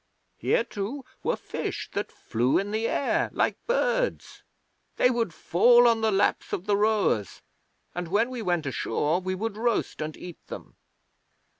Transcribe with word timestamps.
Here, 0.39 0.63
too, 0.63 1.05
were 1.21 1.35
fish 1.35 1.91
that 1.93 2.11
flew 2.11 2.57
in 2.57 2.71
the 2.71 2.87
air 2.87 3.29
like 3.33 3.63
birds. 3.67 4.41
They 4.95 5.11
would 5.11 5.31
fall 5.31 5.87
on 5.87 6.01
the 6.01 6.09
laps 6.11 6.53
of 6.53 6.65
the 6.65 6.75
rowers, 6.75 7.43
and 7.93 8.07
when 8.07 8.31
we 8.31 8.41
went 8.41 8.65
ashore 8.65 9.19
we 9.21 9.35
would 9.35 9.57
roast 9.57 10.01
and 10.01 10.17
eat 10.17 10.43
them.' 10.47 10.75